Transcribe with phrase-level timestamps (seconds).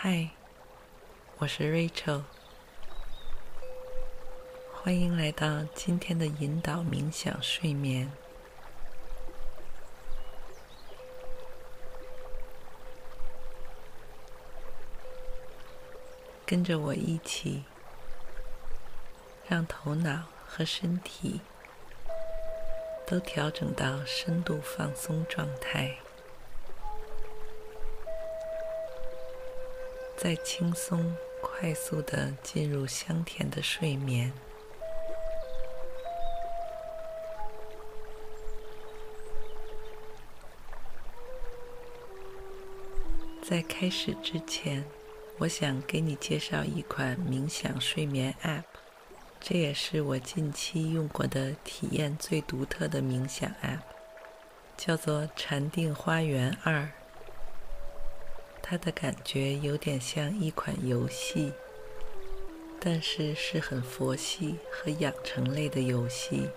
[0.00, 0.28] 嗨，
[1.38, 2.22] 我是 Rachel，
[4.72, 8.12] 欢迎来到今天的引导冥想睡眠。
[16.46, 17.64] 跟着我一起，
[19.48, 21.40] 让头脑和身体
[23.04, 25.96] 都调整到深度放松状态。
[30.20, 34.32] 再轻松、快速的进入香甜的睡眠。
[43.40, 44.84] 在开始之前，
[45.38, 48.64] 我想给你介绍一款冥想睡眠 App，
[49.38, 53.82] 这也是我近期用过的体验最独特的冥想 App，
[54.76, 56.90] 叫做禅定花园二。
[58.62, 61.52] 它的感觉有点像一款游戏，
[62.78, 66.48] 但是是很佛系和养成类的游戏。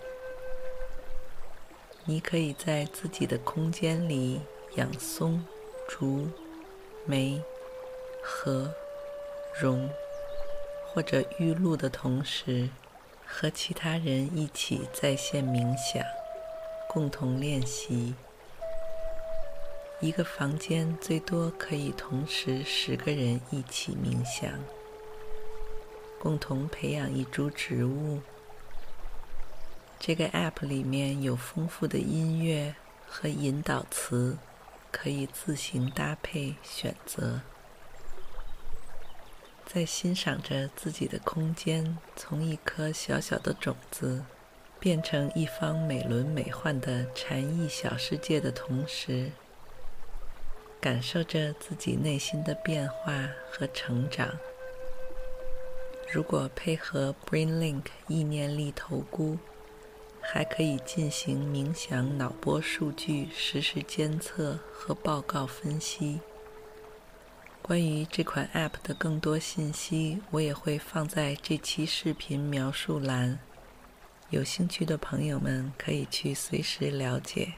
[2.06, 4.42] 你可以在自己的空间里
[4.76, 5.46] 养松、
[5.88, 6.28] 竹、
[7.06, 7.42] 梅、
[8.22, 8.74] 和、
[9.62, 9.90] 榕
[10.88, 12.70] 或者玉露的同时，
[13.26, 16.04] 和其他人一起在线冥想，
[16.90, 18.16] 共同练习。
[20.02, 24.52] 一个房间最多可以同时十个人一起冥想，
[26.20, 28.20] 共同培养一株植物。
[30.00, 32.74] 这个 App 里面有丰富的音乐
[33.08, 34.40] 和引导词，
[34.92, 37.42] 可以自行搭配选择。
[39.68, 44.26] 在欣赏着自己的空间从一颗小小的种子
[44.80, 49.32] 变成一方美轮美奂的禅意小世界的同时，
[50.82, 54.40] 感受着自己内心的变化和成长。
[56.12, 59.38] 如果配合 BrainLink 意念力投估，
[60.20, 66.20] 还可以进行冥想脑波数据实时监测和报告分析。
[67.62, 73.40] 关于这款 App 的更多信息，我也会放在这期视频描述栏，
[74.32, 77.54] 有兴趣的朋友们可以去随时了解。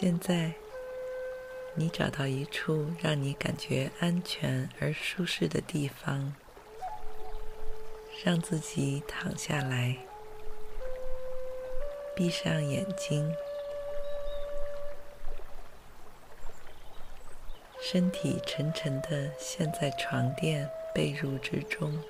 [0.00, 0.54] 现在，
[1.74, 6.34] 你找到一处让你感觉安全而舒适的地方，
[8.24, 9.98] 让自己躺下来，
[12.16, 13.30] 闭上眼睛，
[17.78, 22.02] 身体沉沉的陷在床垫被褥之中。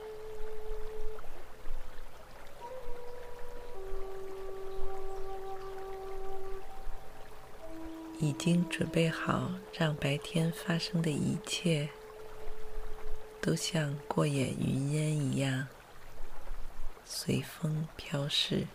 [8.22, 11.88] 已经准备好，让白天发生的一切
[13.40, 15.66] 都像过眼云烟一样，
[17.02, 18.66] 随风飘逝。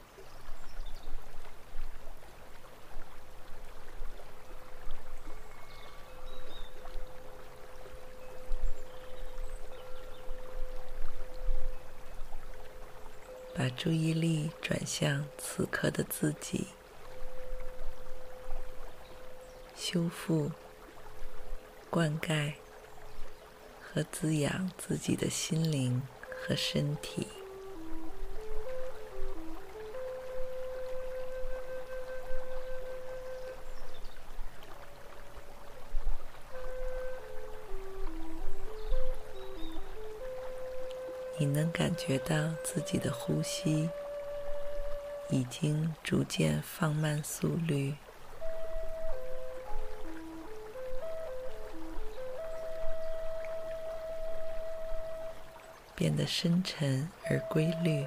[13.53, 16.67] 把注意力转向此刻的自己。
[19.87, 20.49] 修复、
[21.91, 22.53] 灌溉
[23.79, 26.01] 和滋养自己的心灵
[26.41, 27.27] 和身体。
[41.37, 43.87] 你能感觉到自己的呼吸
[45.29, 47.93] 已经逐渐放慢速率。
[55.95, 58.05] 变得深沉而规律。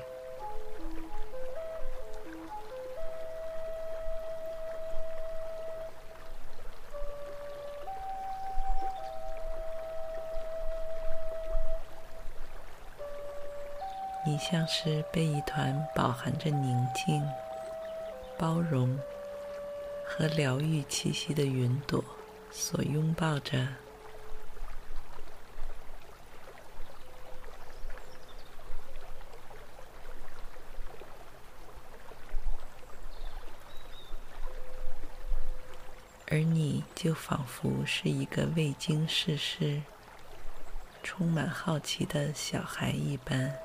[14.28, 17.26] 你像是被一团饱含着宁静、
[18.36, 18.98] 包容
[20.04, 22.04] 和疗愈气息的云朵
[22.50, 23.87] 所拥抱着。
[36.30, 39.80] 而你就仿佛是一个未经世事、
[41.02, 43.58] 充满好奇的小孩一般，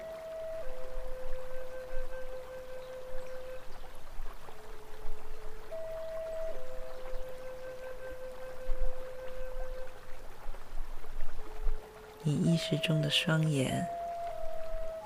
[12.23, 13.85] 你意识中的双眼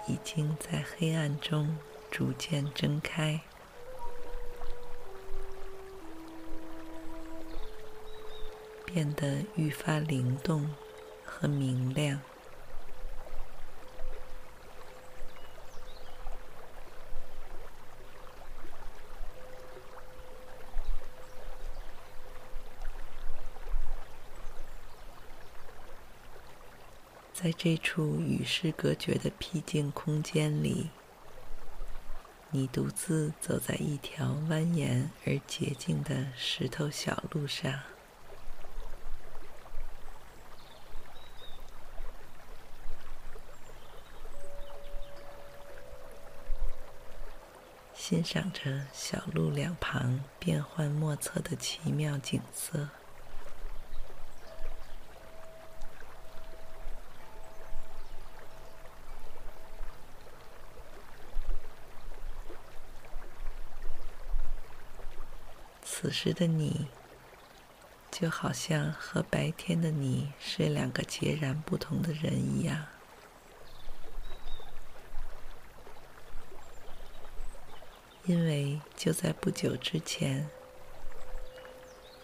[0.06, 1.76] 已经在黑暗中
[2.12, 3.42] 逐渐睁开。
[8.98, 10.74] 变得愈发灵动
[11.24, 12.20] 和明亮。
[27.32, 30.90] 在这处与世隔绝的僻静空间里，
[32.50, 37.80] 你独自走在一条蜿蜒而洁净的石头小路上。
[48.10, 52.88] 欣赏着小路两旁变幻莫测的奇妙景色，
[65.84, 66.88] 此时的你，
[68.10, 72.86] 就好像和白天的你是两个截然不同的人一样。
[78.28, 80.50] 因为就在不久之前，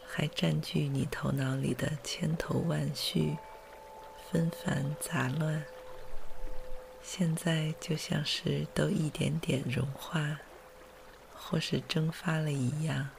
[0.05, 3.37] 还占据你头脑里的千头万绪、
[4.29, 5.63] 纷繁杂乱，
[7.01, 10.41] 现在就像是都一点点融化，
[11.33, 13.09] 或是蒸发了一样，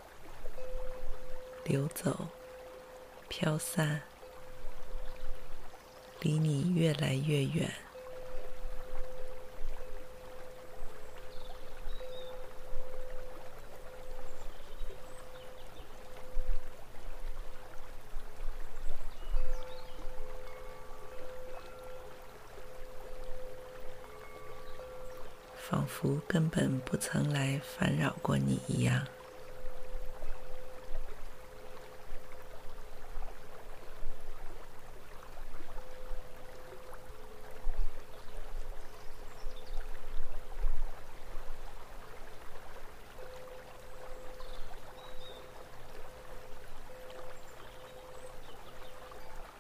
[1.65, 2.29] 流走、
[3.29, 4.03] 飘散，
[6.21, 7.73] 离你越来越远。
[25.75, 29.05] 仿佛根本不曾来烦扰过你一样。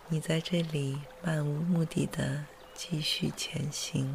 [0.08, 4.14] 你在这里漫无目的的继续前行。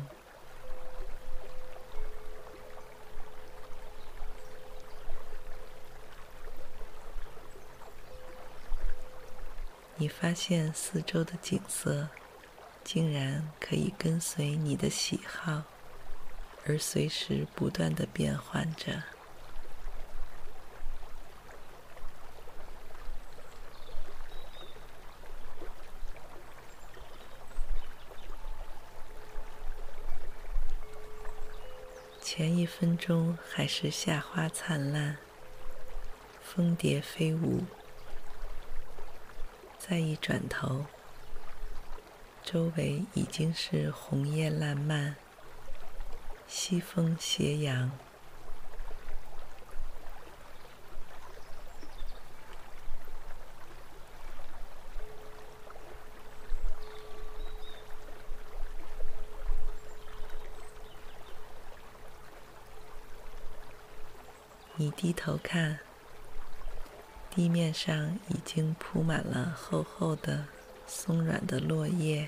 [10.01, 12.07] 你发现四周的景色，
[12.85, 15.63] 竟然可以跟随你的喜好，
[16.65, 19.03] 而随时不断的变换着。
[32.21, 35.17] 前一分钟还是夏花灿烂，
[36.41, 37.65] 蜂蝶飞舞。
[39.89, 40.85] 再一转头，
[42.43, 45.15] 周围已经是红叶烂漫，
[46.47, 47.89] 西风斜阳。
[64.75, 65.88] 你低头看。
[67.39, 70.45] 地面上已经铺满了厚厚的、
[70.85, 72.27] 松软的落叶。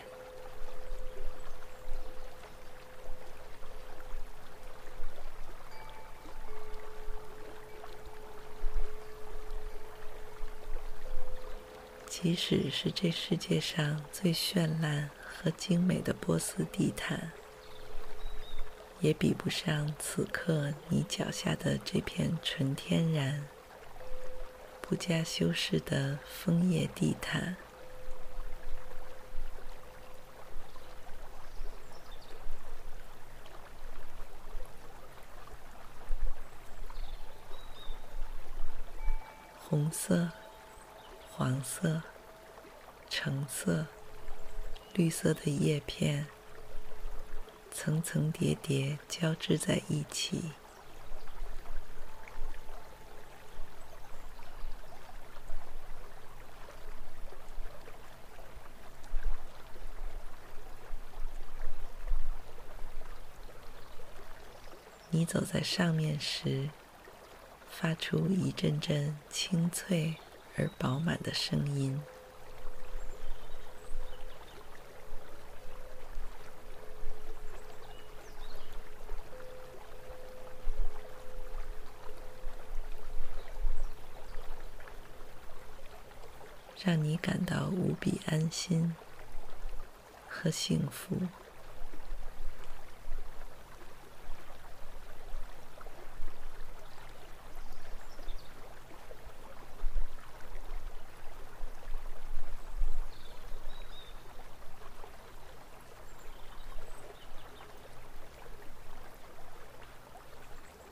[12.08, 17.34] 即使是这世界上最绚烂和精美的波斯地毯，
[19.02, 23.46] 也比不上此刻你脚下的这片纯天然。
[24.92, 27.56] 不加修饰的枫叶地毯。
[39.58, 40.32] 红色
[41.30, 42.02] 黄色
[43.10, 43.86] 橙色
[44.94, 46.28] 绿色的叶片
[47.72, 50.52] 层层叠叠交织在一起。
[65.22, 66.68] 你走在上面时，
[67.70, 70.16] 发出一阵阵清脆
[70.58, 72.02] 而饱满的声音。
[86.84, 88.96] 让你感到无比安心
[90.28, 91.16] 和幸福。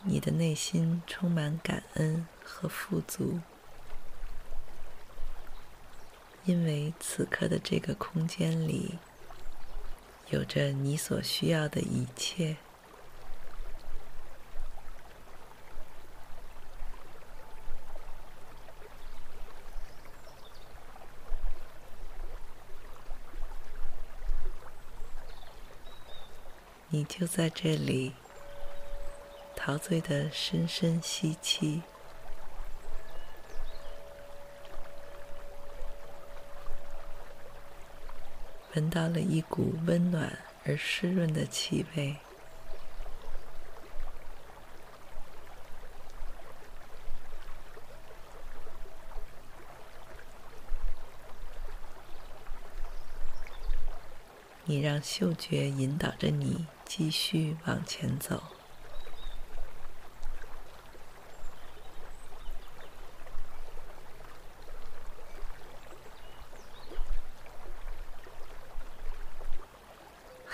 [0.01, 3.39] 你的内心充满感恩和富足。
[6.45, 8.99] 因为此刻的这个空间里，
[10.29, 12.57] 有着你所需要的一切。
[26.89, 28.13] 你就在这里，
[29.69, 31.83] 陶醉的深深吸气。
[38.73, 42.15] 闻到了一股温暖而湿润的气味，
[54.65, 58.41] 你让嗅觉引导着你继续往前走。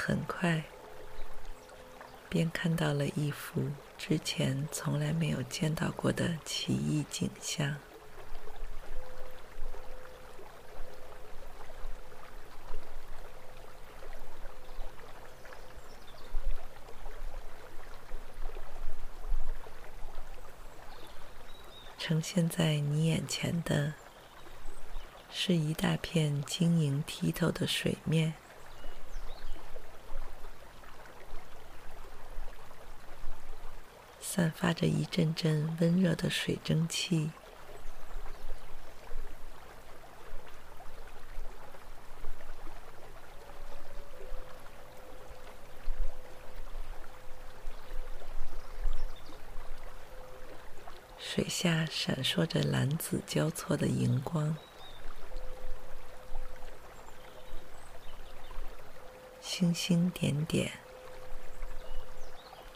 [0.07, 0.63] 很快，
[2.35, 3.61] 便看到了一幅
[3.97, 7.77] 之前从来没有见到过的奇异景象。
[21.97, 23.93] 呈现在你眼前的，
[25.31, 28.33] 是一大片晶莹剔透的水面。
[34.35, 37.31] 散发着一阵阵温热的水蒸气，
[51.17, 54.57] 水下闪烁着蓝紫交错的荧光，
[59.39, 60.73] 星星点点，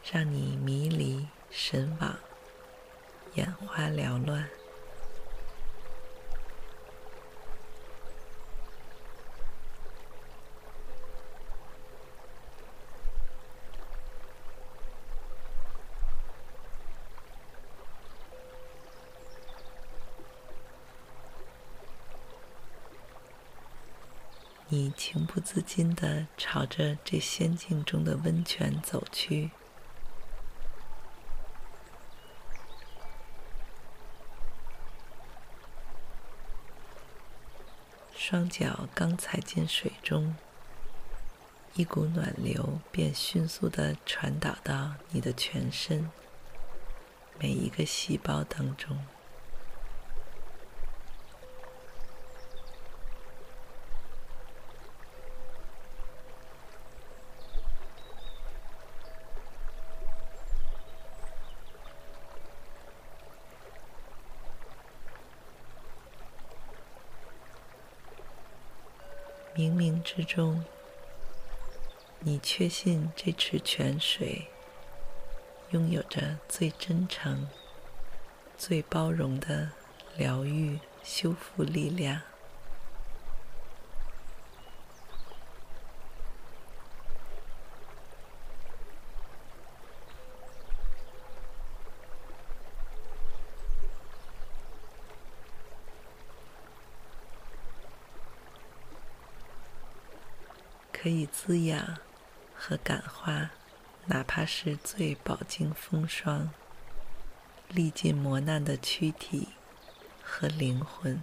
[0.10, 1.28] 让你迷离。
[1.52, 2.18] 神往，
[3.36, 4.50] 眼花缭乱。
[24.72, 29.50] 你情不自禁地朝着这仙境中的温泉走去。
[38.30, 40.36] 双脚刚踩进水中，
[41.74, 46.12] 一股暖流便迅速的传导到你的全身，
[47.40, 49.00] 每一个细胞当中。
[69.56, 70.66] 冥冥之中，
[72.20, 74.48] 你确信这池泉水
[75.70, 77.48] 拥有着最真诚、
[78.58, 79.72] 最包容的
[80.18, 82.22] 疗愈修复力量。
[101.02, 101.98] 可以滋养
[102.54, 103.52] 和感化，
[104.08, 106.50] 哪怕是最饱经风霜、
[107.70, 109.48] 历尽磨难的躯体
[110.22, 111.22] 和灵魂。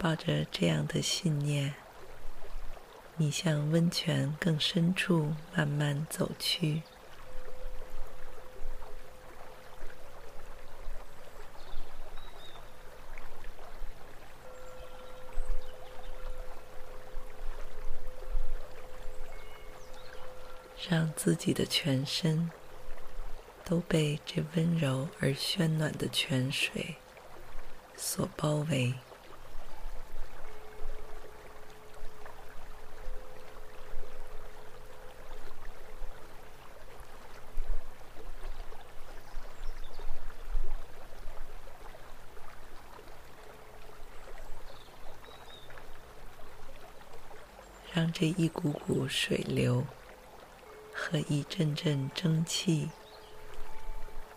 [0.00, 1.72] 抱着这样的信念，
[3.16, 6.82] 你向温泉更深处慢慢走去，
[20.90, 22.50] 让自己的全身
[23.64, 26.96] 都被这温柔而喧暖的泉水
[27.96, 28.92] 所包围。
[48.20, 49.86] 这一股股水流
[50.92, 52.90] 和一阵阵蒸汽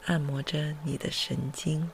[0.05, 1.89] 按摩着你的神经，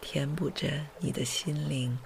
[0.00, 1.96] 填补着你的心灵。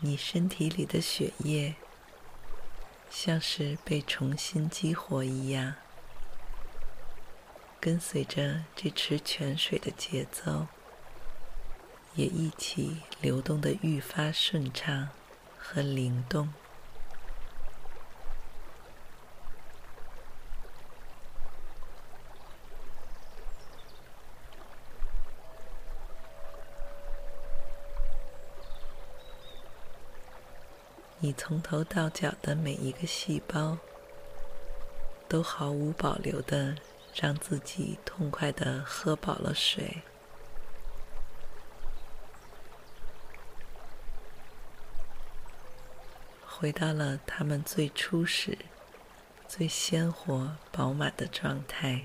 [0.00, 1.74] 你身体里的血液
[3.10, 5.74] 像是被重新激活一样，
[7.80, 10.66] 跟随着这池泉水的节奏，
[12.14, 15.08] 也一起流动的愈发顺畅
[15.58, 16.52] 和灵动。
[31.26, 33.78] 你从头到脚的每一个细胞，
[35.26, 36.76] 都毫无保留的
[37.12, 40.02] 让自己痛快的喝饱了水，
[46.46, 48.56] 回到了他们最初始
[49.48, 52.04] 最鲜活、饱满的状态。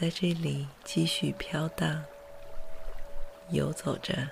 [0.00, 2.02] 在这里继续飘荡、
[3.50, 4.30] 游走着，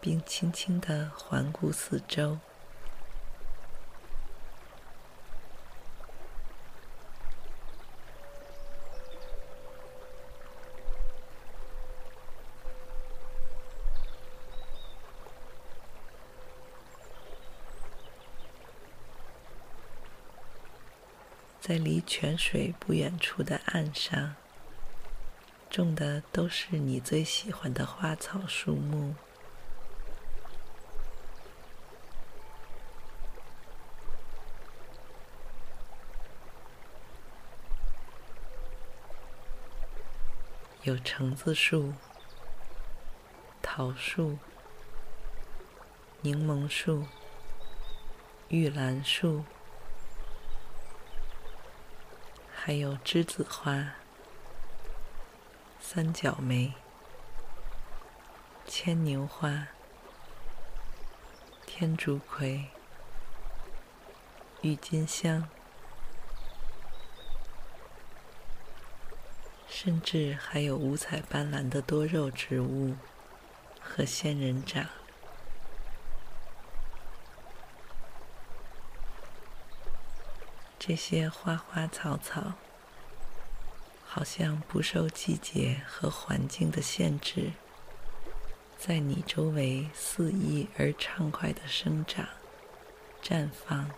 [0.00, 2.38] 并轻轻地环顾四周。
[21.60, 24.34] 在离泉水不远处的岸上，
[25.70, 29.14] 种的都是你最喜欢的花草树木。
[40.82, 41.94] 有橙子树、
[43.62, 44.36] 桃树、
[46.20, 47.06] 柠檬树、
[48.48, 49.42] 玉兰树。
[52.64, 53.94] 还有栀子花、
[55.80, 56.72] 三角梅、
[58.68, 59.66] 牵牛花、
[61.66, 62.66] 天竺葵、
[64.60, 65.48] 郁金香，
[69.68, 72.94] 甚至还有五彩斑斓的多肉植物
[73.80, 74.86] 和仙人掌。
[80.84, 82.54] 这些花花草草，
[84.04, 87.52] 好像不受季节和环境的限制，
[88.76, 92.26] 在你周围肆意而畅快的生长、
[93.22, 93.88] 绽放。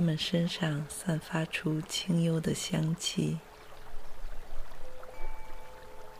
[0.00, 3.36] 它们身上散发出清幽的香气，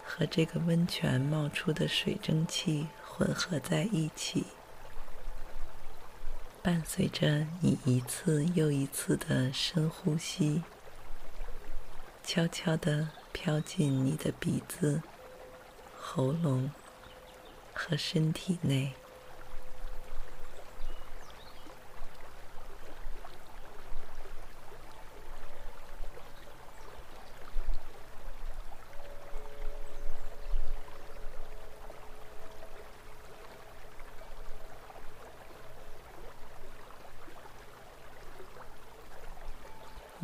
[0.05, 4.45] 和这个温泉冒出的水蒸气混合在一起，
[6.63, 10.63] 伴随着你一次又一次的深呼吸，
[12.23, 15.01] 悄悄地飘进你的鼻子、
[15.99, 16.71] 喉咙
[17.73, 18.93] 和身体内。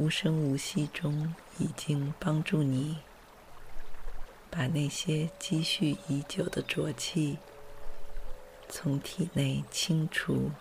[0.06, 2.98] 无声无息中，已经帮助你
[4.48, 7.38] 把那些积蓄已久的浊气
[8.68, 10.52] 从体内清除。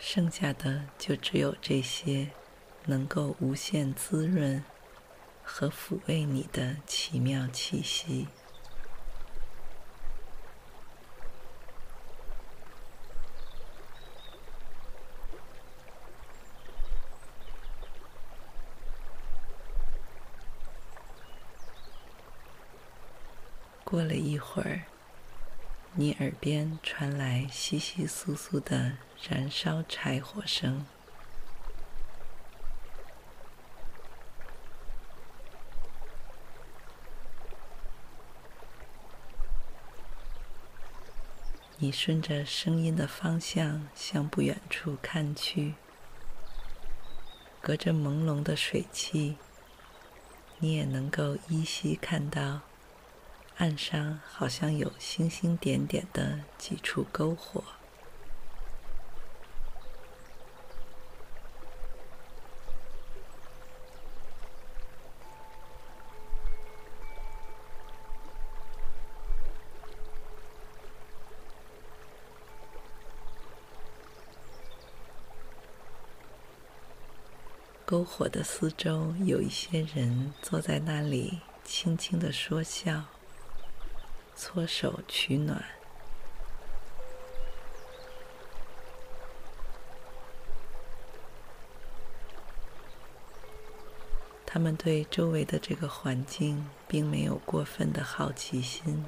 [0.00, 2.30] 剩下的就只有这些。
[2.86, 4.64] 能够无限滋润
[5.42, 8.28] 和抚慰你的奇妙气息。
[23.84, 24.82] 过了一会儿，
[25.94, 28.92] 你耳边传来窸窸窣窣的
[29.28, 30.86] 燃烧柴火声。
[41.82, 45.76] 你顺着声音的方向向不远处看去，
[47.62, 49.36] 隔着朦胧的水汽，
[50.58, 52.60] 你也能够依稀看到
[53.56, 57.64] 岸上好像有星星点点的几处篝火。
[77.90, 83.02] 篝火的四周有一些人坐在那里，轻轻的说笑，
[84.36, 85.64] 搓手取暖。
[94.46, 99.04] 他们对周围的这个环境并没有过分的好奇心。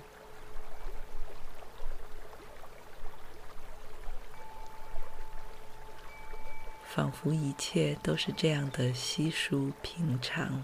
[6.95, 10.63] 仿佛一切都是这样的稀疏平常。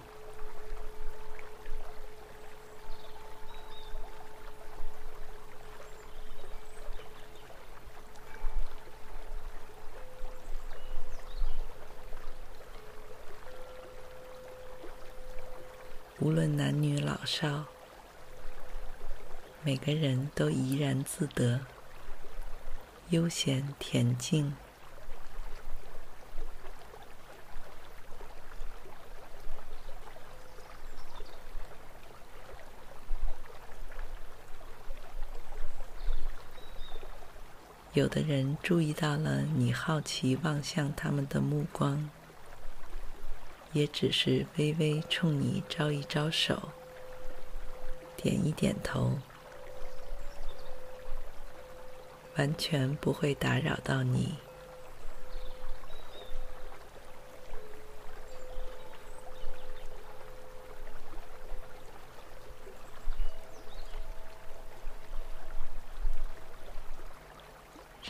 [16.18, 17.64] 无论男女老少，
[19.64, 21.60] 每个人都怡然自得，
[23.08, 24.54] 悠闲恬静。
[37.98, 42.08] 有的人注意到了你好奇望向他们的目光，
[43.72, 46.68] 也只是微微冲你招一招手，
[48.16, 49.18] 点一点头，
[52.36, 54.36] 完全不会打扰到你。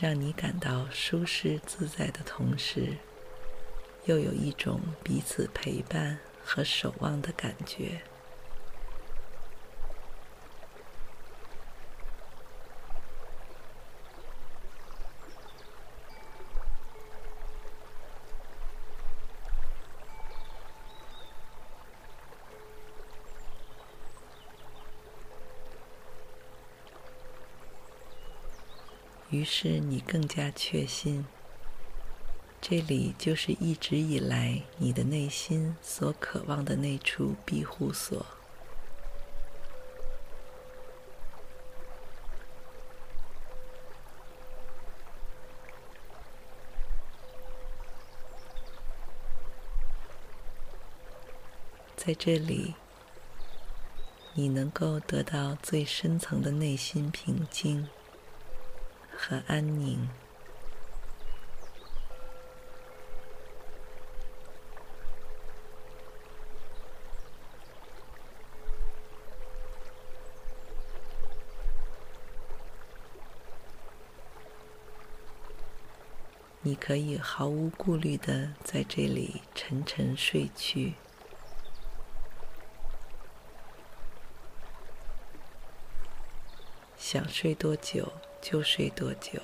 [0.01, 2.95] 让你感到舒适自在的同时，
[4.05, 7.99] 又有一种彼此陪伴和守望的感觉。
[29.31, 31.25] 于是你更加确信，
[32.61, 38.23] 这里就是一直以来你的内心所渴望的那处庇护所。
[51.97, 52.75] 在这里，
[54.35, 57.89] 你能够得到最深层的内心平静
[59.21, 60.07] 和安宁。
[76.61, 80.93] 你可以毫无顾虑的在这里沉沉睡去，
[86.97, 88.11] 想睡多久
[88.51, 89.39] 就睡多久。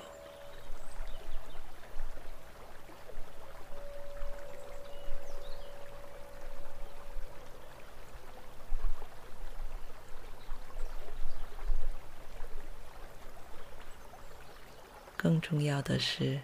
[15.16, 16.40] 更重要的是，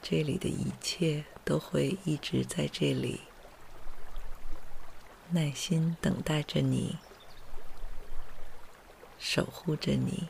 [0.00, 3.20] 这里的一切都会一直在这里，
[5.28, 6.96] 耐心等待着你，
[9.18, 10.28] 守护着你。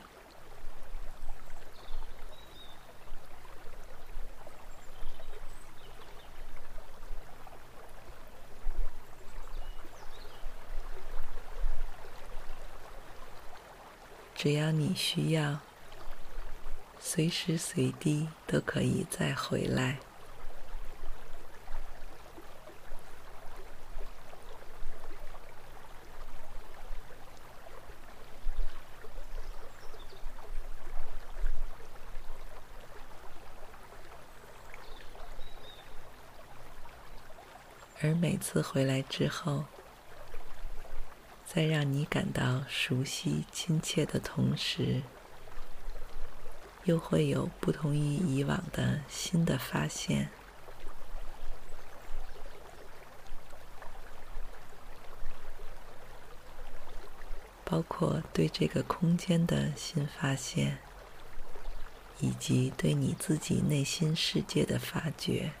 [14.37, 15.59] 只要你需要。
[16.99, 19.97] 随时随地都可以再回来，
[38.01, 39.65] 而每次回来之后，
[41.49, 45.01] 在让你感到熟悉、亲切的同时，
[46.83, 50.29] 又会有不同于以往的新的发现，
[57.63, 60.79] 包括对这个空间的新发现，
[62.19, 65.53] 以及对你自己内心世界的发掘。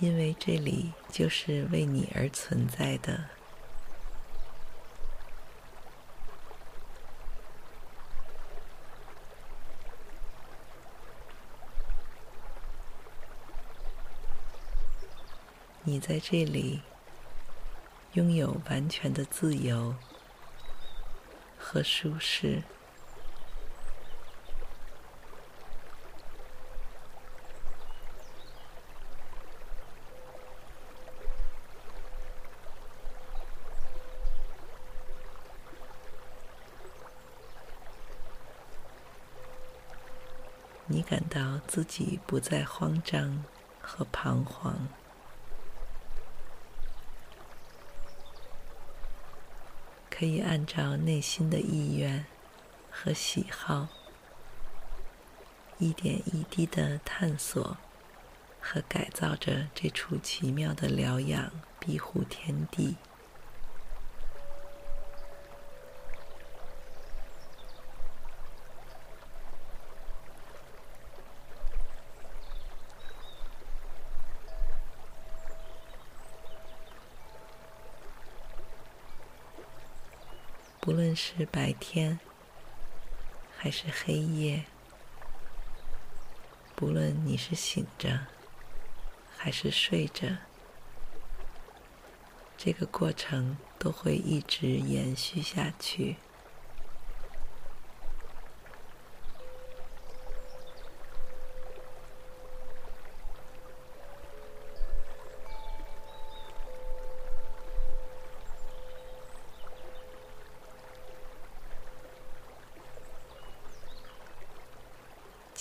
[0.00, 3.24] 因为这里就是为你而存在的，
[15.82, 16.80] 你在这里
[18.12, 19.96] 拥有完全的自由
[21.58, 22.62] 和舒适。
[40.90, 43.44] 你感到自己不再慌张
[43.78, 44.88] 和彷徨，
[50.08, 52.24] 可以按照内心的意愿
[52.90, 53.88] 和喜好，
[55.76, 57.76] 一点一滴的探索
[58.58, 62.96] 和改造着这处奇妙的疗养庇护天地。
[81.36, 82.18] 是白天
[83.58, 84.64] 还是黑夜，
[86.74, 88.26] 不论你是醒着
[89.36, 90.38] 还是睡着，
[92.56, 96.16] 这个过程都会一直延续下去。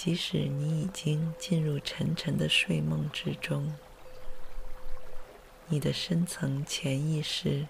[0.07, 3.75] 即使你已经进入沉沉的睡梦之中，
[5.67, 7.67] 你的深层潜意识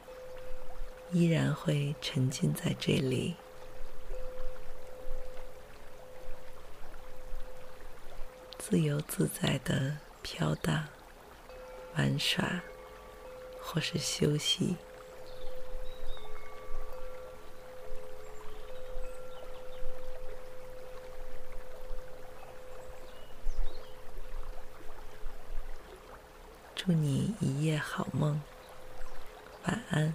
[1.11, 3.33] 依然会沉浸在这里，
[8.59, 10.87] 自由自在的飘荡、
[11.95, 12.61] 玩耍，
[13.59, 14.75] 或是休息。
[26.77, 28.39] 祝你一夜好梦，
[29.65, 30.13] 晚安。